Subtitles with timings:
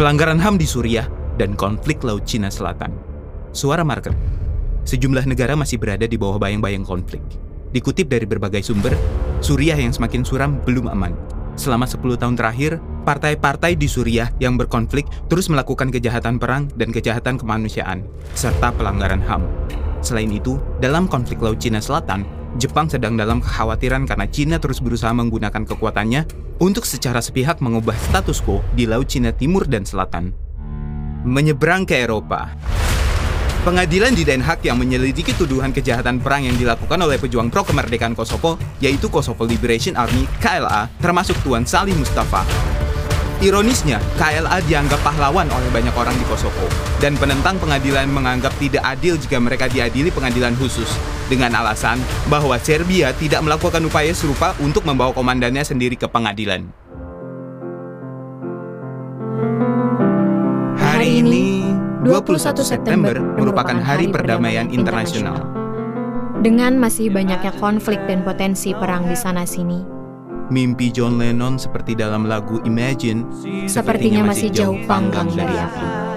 [0.00, 1.04] pelanggaran HAM di Suriah,
[1.36, 2.88] dan konflik Laut Cina Selatan.
[3.52, 4.16] Suara market.
[4.88, 7.20] Sejumlah negara masih berada di bawah bayang-bayang konflik.
[7.68, 8.96] Dikutip dari berbagai sumber,
[9.44, 11.12] Suriah yang semakin suram belum aman.
[11.52, 17.36] Selama 10 tahun terakhir, partai-partai di Suriah yang berkonflik terus melakukan kejahatan perang dan kejahatan
[17.36, 18.00] kemanusiaan,
[18.32, 19.44] serta pelanggaran HAM.
[20.00, 22.24] Selain itu, dalam konflik Laut Cina Selatan,
[22.58, 26.26] Jepang sedang dalam kekhawatiran karena Cina terus berusaha menggunakan kekuatannya
[26.58, 30.34] untuk secara sepihak mengubah status quo di Laut Cina Timur dan Selatan.
[31.22, 32.50] Menyeberang ke Eropa,
[33.60, 38.16] Pengadilan di Den Haag yang menyelidiki tuduhan kejahatan perang yang dilakukan oleh pejuang pro kemerdekaan
[38.16, 42.40] Kosovo, yaitu Kosovo Liberation Army (KLA), termasuk Tuan Salih Mustafa.
[43.44, 46.72] Ironisnya, KLA dianggap pahlawan oleh banyak orang di Kosovo,
[47.04, 50.88] dan penentang pengadilan menganggap tidak adil jika mereka diadili pengadilan khusus,
[51.30, 56.66] dengan alasan bahwa Serbia tidak melakukan upaya serupa untuk membawa komandannya sendiri ke pengadilan.
[60.74, 61.70] Hari ini,
[62.02, 65.46] 21 September merupakan Hari Perdamaian Internasional.
[66.42, 70.00] Dengan masih banyaknya konflik dan potensi perang di sana-sini,
[70.50, 73.22] Mimpi John Lennon seperti dalam lagu Imagine
[73.70, 76.09] sepertinya masih jauh panggang dari api.